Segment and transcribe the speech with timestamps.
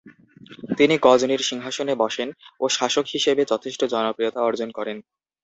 [0.77, 2.29] তিনি গজনির সিংহাসনে বসেন
[2.59, 4.97] ও শাসক হিসেবে যথেষ্ট জনপ্রিয়তা অর্জন করেন।